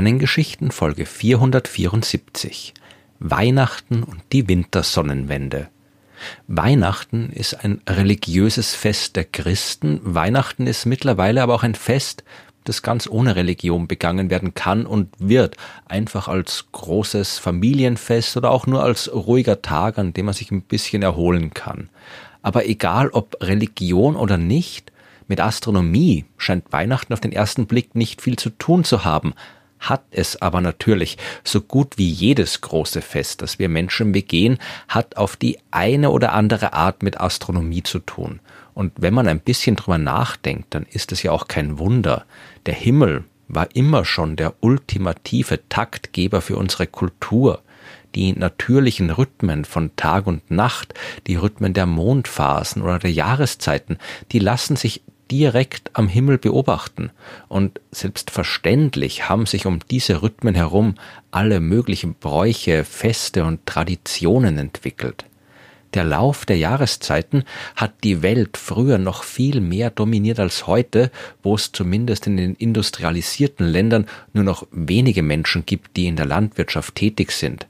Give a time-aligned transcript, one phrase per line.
[0.00, 2.72] Sternengeschichten Folge 474
[3.18, 5.68] Weihnachten und die Wintersonnenwende.
[6.48, 10.00] Weihnachten ist ein religiöses Fest der Christen.
[10.02, 12.24] Weihnachten ist mittlerweile aber auch ein Fest,
[12.64, 18.66] das ganz ohne Religion begangen werden kann und wird, einfach als großes Familienfest oder auch
[18.66, 21.90] nur als ruhiger Tag, an dem man sich ein bisschen erholen kann.
[22.40, 24.92] Aber egal ob Religion oder nicht,
[25.28, 29.34] mit Astronomie scheint Weihnachten auf den ersten Blick nicht viel zu tun zu haben,
[29.80, 34.58] hat es aber natürlich, so gut wie jedes große Fest, das wir Menschen begehen,
[34.88, 38.40] hat auf die eine oder andere Art mit Astronomie zu tun.
[38.74, 42.24] Und wenn man ein bisschen drüber nachdenkt, dann ist es ja auch kein Wunder.
[42.66, 47.62] Der Himmel war immer schon der ultimative Taktgeber für unsere Kultur
[48.14, 50.94] die natürlichen Rhythmen von Tag und Nacht,
[51.26, 53.98] die Rhythmen der Mondphasen oder der Jahreszeiten,
[54.32, 57.10] die lassen sich direkt am Himmel beobachten.
[57.48, 60.94] Und selbstverständlich haben sich um diese Rhythmen herum
[61.30, 65.24] alle möglichen Bräuche, Feste und Traditionen entwickelt.
[65.94, 71.10] Der Lauf der Jahreszeiten hat die Welt früher noch viel mehr dominiert als heute,
[71.42, 76.26] wo es zumindest in den industrialisierten Ländern nur noch wenige Menschen gibt, die in der
[76.26, 77.66] Landwirtschaft tätig sind.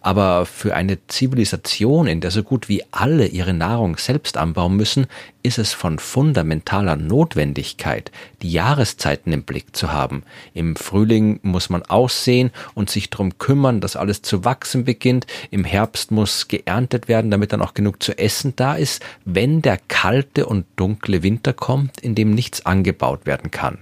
[0.00, 5.06] Aber für eine Zivilisation, in der so gut wie alle ihre Nahrung selbst anbauen müssen,
[5.42, 8.10] ist es von fundamentaler Notwendigkeit,
[8.42, 10.22] die Jahreszeiten im Blick zu haben.
[10.54, 15.26] Im Frühling muss man aussehen und sich darum kümmern, dass alles zu wachsen beginnt.
[15.50, 19.78] Im Herbst muss geerntet werden, damit dann auch genug zu essen da ist, wenn der
[19.88, 23.78] kalte und dunkle Winter kommt, in dem nichts angebaut werden kann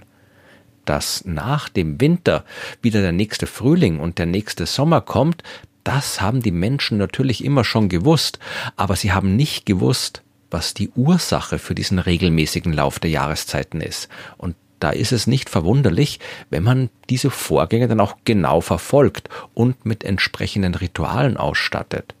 [0.89, 2.43] dass nach dem Winter
[2.81, 5.43] wieder der nächste Frühling und der nächste Sommer kommt,
[5.89, 8.37] das haben die Menschen natürlich immer schon gewusst,
[8.75, 10.21] aber sie haben nicht gewusst,
[10.51, 14.07] was die Ursache für diesen regelmäßigen Lauf der Jahreszeiten ist.
[14.37, 16.19] Und da ist es nicht verwunderlich,
[16.51, 22.13] wenn man diese Vorgänge dann auch genau verfolgt und mit entsprechenden Ritualen ausstattet.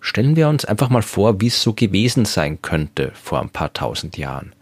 [0.00, 3.72] Stellen wir uns einfach mal vor, wie es so gewesen sein könnte vor ein paar
[3.72, 4.52] tausend Jahren.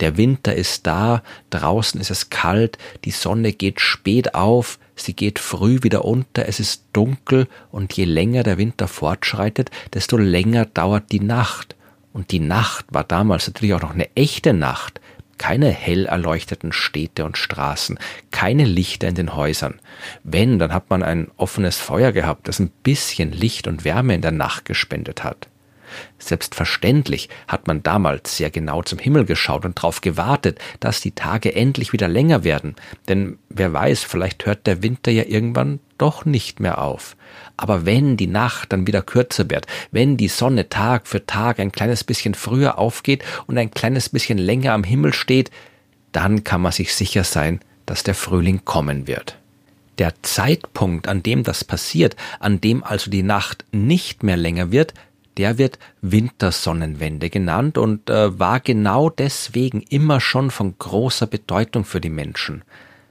[0.00, 5.38] Der Winter ist da, draußen ist es kalt, die Sonne geht spät auf, sie geht
[5.38, 11.12] früh wieder unter, es ist dunkel und je länger der Winter fortschreitet, desto länger dauert
[11.12, 11.76] die Nacht.
[12.12, 15.00] Und die Nacht war damals natürlich auch noch eine echte Nacht.
[15.38, 17.98] Keine hell erleuchteten Städte und Straßen,
[18.30, 19.80] keine Lichter in den Häusern.
[20.22, 24.20] Wenn, dann hat man ein offenes Feuer gehabt, das ein bisschen Licht und Wärme in
[24.20, 25.48] der Nacht gespendet hat.
[26.18, 31.54] Selbstverständlich hat man damals sehr genau zum Himmel geschaut und darauf gewartet, dass die Tage
[31.54, 32.76] endlich wieder länger werden,
[33.08, 37.16] denn wer weiß, vielleicht hört der Winter ja irgendwann doch nicht mehr auf.
[37.56, 41.72] Aber wenn die Nacht dann wieder kürzer wird, wenn die Sonne Tag für Tag ein
[41.72, 45.50] kleines bisschen früher aufgeht und ein kleines bisschen länger am Himmel steht,
[46.12, 49.36] dann kann man sich sicher sein, dass der Frühling kommen wird.
[49.98, 54.94] Der Zeitpunkt, an dem das passiert, an dem also die Nacht nicht mehr länger wird,
[55.36, 62.00] der wird Wintersonnenwende genannt und äh, war genau deswegen immer schon von großer Bedeutung für
[62.00, 62.62] die Menschen.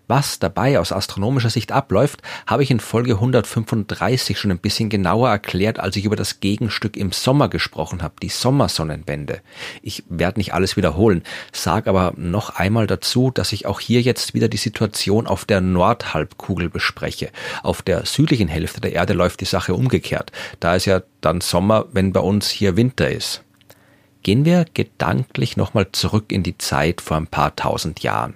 [0.09, 5.30] Was dabei aus astronomischer Sicht abläuft, habe ich in Folge 135 schon ein bisschen genauer
[5.30, 9.42] erklärt, als ich über das Gegenstück im Sommer gesprochen habe, die Sommersonnenwende.
[9.84, 11.22] Ich werde nicht alles wiederholen,
[11.52, 15.62] sage aber noch einmal dazu, dass ich auch hier jetzt wieder die Situation auf der
[15.62, 17.30] Nordhalbkugel bespreche.
[17.62, 20.31] Auf der südlichen Hälfte der Erde läuft die Sache umgekehrt.
[20.59, 23.44] Da ist ja dann Sommer, wenn bei uns hier Winter ist.
[24.24, 28.34] Gehen wir gedanklich nochmal zurück in die Zeit vor ein paar tausend Jahren.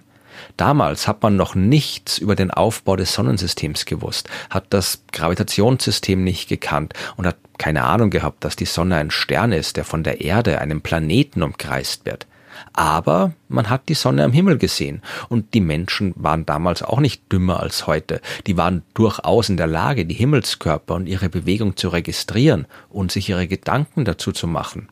[0.57, 6.49] Damals hat man noch nichts über den Aufbau des Sonnensystems gewusst, hat das Gravitationssystem nicht
[6.49, 10.21] gekannt und hat keine Ahnung gehabt, dass die Sonne ein Stern ist, der von der
[10.21, 12.27] Erde, einem Planeten umkreist wird.
[12.73, 17.31] Aber man hat die Sonne am Himmel gesehen und die Menschen waren damals auch nicht
[17.31, 18.21] dümmer als heute.
[18.47, 23.29] Die waren durchaus in der Lage, die Himmelskörper und ihre Bewegung zu registrieren und sich
[23.29, 24.89] ihre Gedanken dazu zu machen.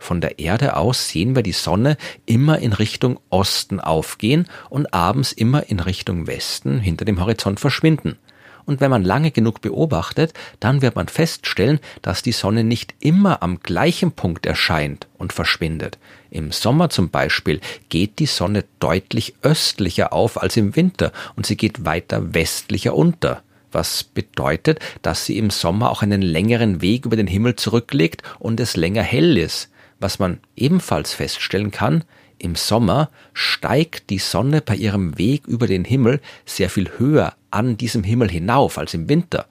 [0.00, 5.30] Von der Erde aus sehen wir die Sonne immer in Richtung Osten aufgehen und abends
[5.30, 8.16] immer in Richtung Westen hinter dem Horizont verschwinden.
[8.64, 13.42] Und wenn man lange genug beobachtet, dann wird man feststellen, dass die Sonne nicht immer
[13.42, 15.98] am gleichen Punkt erscheint und verschwindet.
[16.30, 17.60] Im Sommer zum Beispiel
[17.90, 23.42] geht die Sonne deutlich östlicher auf als im Winter und sie geht weiter westlicher unter
[23.72, 28.58] was bedeutet, dass sie im Sommer auch einen längeren Weg über den Himmel zurücklegt und
[28.58, 29.70] es länger hell ist.
[30.00, 32.04] Was man ebenfalls feststellen kann,
[32.38, 37.76] im Sommer steigt die Sonne bei ihrem Weg über den Himmel sehr viel höher an
[37.76, 39.46] diesem Himmel hinauf als im Winter.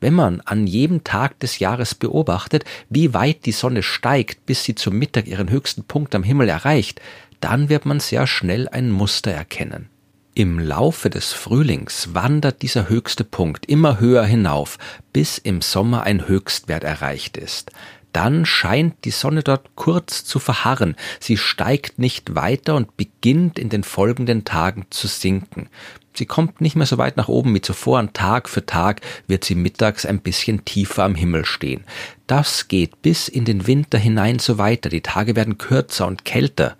[0.00, 4.74] Wenn man an jedem Tag des Jahres beobachtet, wie weit die Sonne steigt, bis sie
[4.74, 7.00] zum Mittag ihren höchsten Punkt am Himmel erreicht,
[7.40, 9.88] dann wird man sehr schnell ein Muster erkennen.
[10.34, 14.78] Im Laufe des Frühlings wandert dieser höchste Punkt immer höher hinauf,
[15.12, 17.70] bis im Sommer ein Höchstwert erreicht ist.
[18.12, 23.68] Dann scheint die Sonne dort kurz zu verharren, sie steigt nicht weiter und beginnt in
[23.68, 25.68] den folgenden Tagen zu sinken.
[26.14, 29.44] Sie kommt nicht mehr so weit nach oben wie zuvor, und Tag für Tag wird
[29.44, 31.84] sie mittags ein bisschen tiefer am Himmel stehen.
[32.26, 36.76] Das geht bis in den Winter hinein so weiter, die Tage werden kürzer und kälter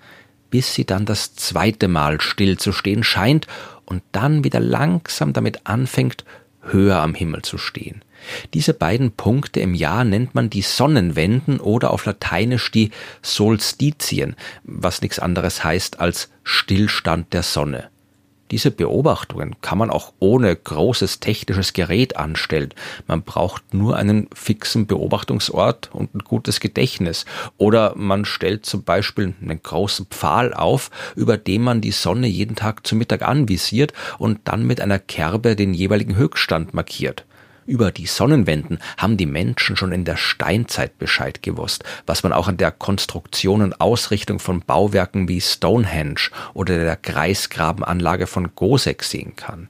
[0.52, 3.48] bis sie dann das zweite Mal still zu stehen scheint
[3.86, 6.24] und dann wieder langsam damit anfängt,
[6.62, 8.02] höher am Himmel zu stehen.
[8.54, 15.02] Diese beiden Punkte im Jahr nennt man die Sonnenwenden oder auf Lateinisch die Solstitien, was
[15.02, 17.88] nichts anderes heißt als Stillstand der Sonne.
[18.52, 22.74] Diese Beobachtungen kann man auch ohne großes technisches Gerät anstellen.
[23.06, 27.24] Man braucht nur einen fixen Beobachtungsort und ein gutes Gedächtnis.
[27.56, 32.54] Oder man stellt zum Beispiel einen großen Pfahl auf, über dem man die Sonne jeden
[32.54, 37.24] Tag zu Mittag anvisiert und dann mit einer Kerbe den jeweiligen Höchststand markiert.
[37.64, 42.48] Über die Sonnenwenden haben die Menschen schon in der Steinzeit Bescheid gewusst, was man auch
[42.48, 49.36] an der Konstruktion und Ausrichtung von Bauwerken wie Stonehenge oder der Kreisgrabenanlage von Gosek sehen
[49.36, 49.68] kann.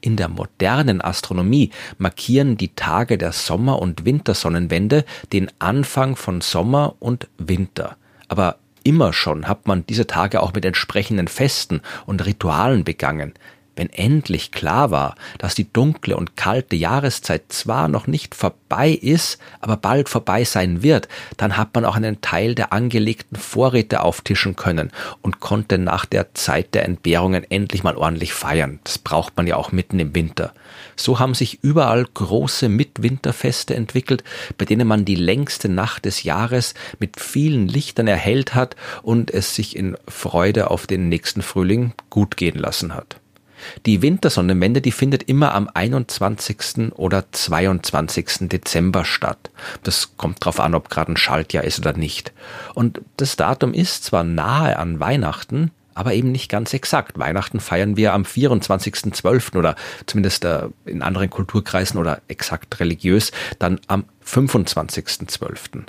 [0.00, 6.96] In der modernen Astronomie markieren die Tage der Sommer- und Wintersonnenwende den Anfang von Sommer
[6.98, 7.96] und Winter.
[8.26, 13.34] Aber immer schon hat man diese Tage auch mit entsprechenden Festen und Ritualen begangen.
[13.80, 19.38] Wenn endlich klar war, dass die dunkle und kalte Jahreszeit zwar noch nicht vorbei ist,
[19.62, 24.54] aber bald vorbei sein wird, dann hat man auch einen Teil der angelegten Vorräte auftischen
[24.54, 24.92] können
[25.22, 28.80] und konnte nach der Zeit der Entbehrungen endlich mal ordentlich feiern.
[28.84, 30.52] Das braucht man ja auch mitten im Winter.
[30.94, 34.24] So haben sich überall große Mitwinterfeste entwickelt,
[34.58, 39.54] bei denen man die längste Nacht des Jahres mit vielen Lichtern erhellt hat und es
[39.54, 43.19] sich in Freude auf den nächsten Frühling gut gehen lassen hat.
[43.86, 46.92] Die Wintersonnenwende, die findet immer am 21.
[46.94, 48.48] oder 22.
[48.48, 49.50] Dezember statt.
[49.82, 52.32] Das kommt drauf an, ob gerade ein Schaltjahr ist oder nicht.
[52.74, 57.18] Und das Datum ist zwar nahe an Weihnachten, aber eben nicht ganz exakt.
[57.18, 59.56] Weihnachten feiern wir am 24.12.
[59.56, 59.76] oder
[60.06, 65.84] zumindest äh, in anderen Kulturkreisen oder exakt religiös dann am 25.12.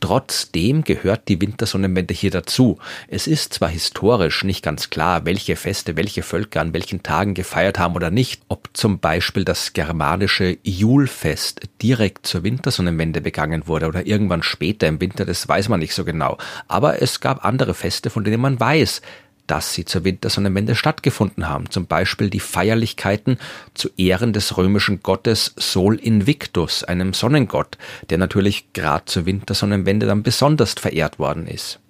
[0.00, 2.78] Trotzdem gehört die Wintersonnenwende hier dazu.
[3.08, 7.78] Es ist zwar historisch nicht ganz klar, welche Feste welche Völker an welchen Tagen gefeiert
[7.78, 14.06] haben oder nicht, ob zum Beispiel das germanische Julfest direkt zur Wintersonnenwende begangen wurde oder
[14.06, 16.38] irgendwann später im Winter, das weiß man nicht so genau.
[16.68, 19.00] Aber es gab andere Feste, von denen man weiß,
[19.46, 21.70] dass sie zur Wintersonnenwende stattgefunden haben.
[21.70, 23.38] Zum Beispiel die Feierlichkeiten
[23.74, 27.78] zu Ehren des römischen Gottes Sol Invictus, einem Sonnengott,
[28.10, 31.80] der natürlich gerade zur Wintersonnenwende dann besonders verehrt worden ist.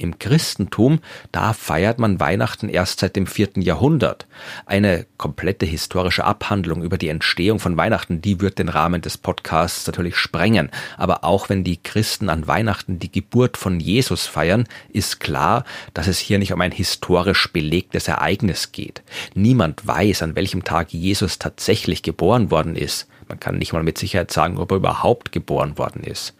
[0.00, 1.00] Im Christentum,
[1.30, 4.26] da feiert man Weihnachten erst seit dem vierten Jahrhundert.
[4.64, 9.86] Eine komplette historische Abhandlung über die Entstehung von Weihnachten, die wird den Rahmen des Podcasts
[9.86, 10.70] natürlich sprengen.
[10.96, 16.06] Aber auch wenn die Christen an Weihnachten die Geburt von Jesus feiern, ist klar, dass
[16.06, 19.02] es hier nicht um ein historisch belegtes Ereignis geht.
[19.34, 23.06] Niemand weiß, an welchem Tag Jesus tatsächlich geboren worden ist.
[23.30, 26.34] Man kann nicht mal mit Sicherheit sagen, ob er überhaupt geboren worden ist.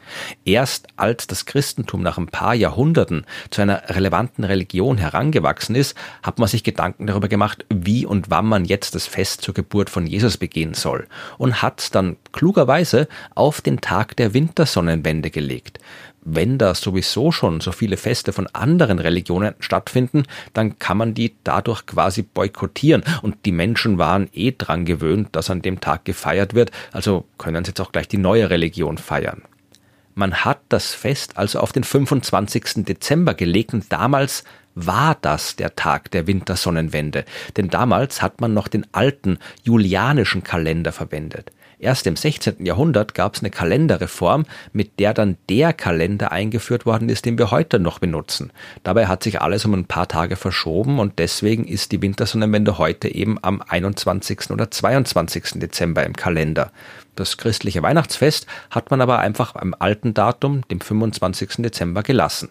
[0.44, 6.40] Erst als das Christentum nach ein paar Jahrhunderten zu einer relevanten Religion herangewachsen ist, hat
[6.40, 10.04] man sich Gedanken darüber gemacht, wie und wann man jetzt das Fest zur Geburt von
[10.04, 11.06] Jesus begehen soll
[11.38, 13.06] und hat dann klugerweise
[13.36, 15.78] auf den Tag der Wintersonnenwende gelegt
[16.22, 21.34] wenn da sowieso schon so viele Feste von anderen Religionen stattfinden, dann kann man die
[21.44, 23.02] dadurch quasi boykottieren.
[23.22, 27.64] Und die Menschen waren eh dran gewöhnt, dass an dem Tag gefeiert wird, also können
[27.64, 29.42] sie jetzt auch gleich die neue Religion feiern.
[30.14, 32.84] Man hat das Fest also auf den 25.
[32.84, 37.24] Dezember gelegt und damals war das der Tag der Wintersonnenwende,
[37.56, 41.50] denn damals hat man noch den alten julianischen Kalender verwendet.
[41.80, 42.66] Erst im 16.
[42.66, 47.50] Jahrhundert gab es eine Kalenderreform, mit der dann der Kalender eingeführt worden ist, den wir
[47.50, 48.52] heute noch benutzen.
[48.82, 53.08] Dabei hat sich alles um ein paar Tage verschoben und deswegen ist die Wintersonnenwende heute
[53.08, 54.50] eben am 21.
[54.50, 55.52] oder 22.
[55.54, 56.70] Dezember im Kalender.
[57.16, 61.62] Das christliche Weihnachtsfest hat man aber einfach am alten Datum, dem 25.
[61.62, 62.50] Dezember, gelassen.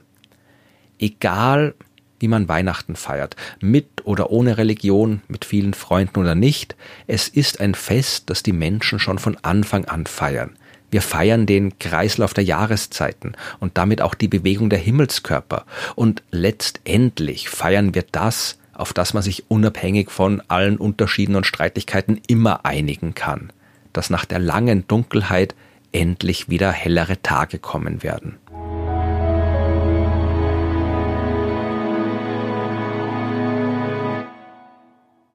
[0.98, 1.76] Egal,
[2.20, 6.76] wie man Weihnachten feiert, mit oder ohne Religion, mit vielen Freunden oder nicht.
[7.08, 10.56] Es ist ein Fest, das die Menschen schon von Anfang an feiern.
[10.92, 15.66] Wir feiern den Kreislauf der Jahreszeiten und damit auch die Bewegung der Himmelskörper.
[15.96, 22.22] Und letztendlich feiern wir das, auf das man sich unabhängig von allen Unterschieden und Streitigkeiten
[22.28, 23.52] immer einigen kann,
[23.94, 25.54] dass nach der langen Dunkelheit
[25.92, 28.38] endlich wieder hellere Tage kommen werden.